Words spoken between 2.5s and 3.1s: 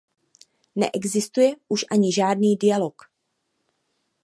dialog.